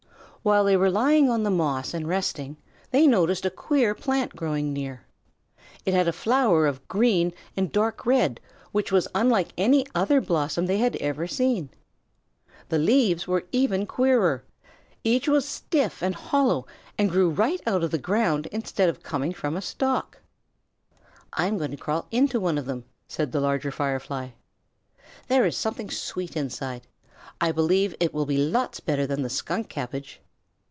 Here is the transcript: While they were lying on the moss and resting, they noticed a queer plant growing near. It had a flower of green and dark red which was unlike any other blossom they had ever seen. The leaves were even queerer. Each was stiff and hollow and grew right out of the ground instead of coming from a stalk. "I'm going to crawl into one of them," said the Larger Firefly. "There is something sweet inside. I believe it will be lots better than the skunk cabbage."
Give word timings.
While 0.43 0.63
they 0.63 0.75
were 0.75 0.89
lying 0.89 1.29
on 1.29 1.43
the 1.43 1.51
moss 1.51 1.93
and 1.93 2.07
resting, 2.07 2.57
they 2.89 3.05
noticed 3.05 3.45
a 3.45 3.51
queer 3.51 3.93
plant 3.93 4.35
growing 4.35 4.73
near. 4.73 5.05
It 5.85 5.93
had 5.93 6.07
a 6.07 6.11
flower 6.11 6.65
of 6.65 6.87
green 6.87 7.31
and 7.55 7.71
dark 7.71 8.07
red 8.07 8.39
which 8.71 8.91
was 8.91 9.07
unlike 9.13 9.53
any 9.55 9.85
other 9.93 10.19
blossom 10.19 10.65
they 10.65 10.79
had 10.79 10.95
ever 10.95 11.27
seen. 11.27 11.69
The 12.69 12.79
leaves 12.79 13.27
were 13.27 13.45
even 13.51 13.85
queerer. 13.85 14.43
Each 15.03 15.27
was 15.27 15.47
stiff 15.47 16.01
and 16.01 16.15
hollow 16.15 16.65
and 16.97 17.11
grew 17.11 17.29
right 17.29 17.61
out 17.67 17.83
of 17.83 17.91
the 17.91 17.99
ground 17.99 18.47
instead 18.47 18.89
of 18.89 19.03
coming 19.03 19.35
from 19.35 19.55
a 19.55 19.61
stalk. 19.61 20.23
"I'm 21.33 21.59
going 21.59 21.69
to 21.69 21.77
crawl 21.77 22.07
into 22.09 22.39
one 22.39 22.57
of 22.57 22.65
them," 22.65 22.85
said 23.07 23.31
the 23.31 23.41
Larger 23.41 23.69
Firefly. 23.69 24.29
"There 25.27 25.45
is 25.45 25.55
something 25.55 25.91
sweet 25.91 26.35
inside. 26.35 26.87
I 27.39 27.51
believe 27.51 27.93
it 27.99 28.11
will 28.11 28.25
be 28.25 28.37
lots 28.39 28.79
better 28.79 29.05
than 29.05 29.21
the 29.21 29.29
skunk 29.29 29.69
cabbage." 29.69 30.19